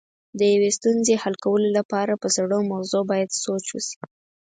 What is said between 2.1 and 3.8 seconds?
په سړو مغزو باید سوچ